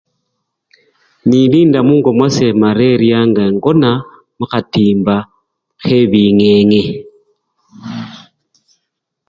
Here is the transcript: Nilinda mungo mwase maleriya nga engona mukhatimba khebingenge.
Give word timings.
Nilinda 1.27 1.79
mungo 1.87 2.09
mwase 2.17 2.45
maleriya 2.61 3.19
nga 3.29 3.41
engona 3.49 3.91
mukhatimba 4.37 5.15
khebingenge. 5.81 6.83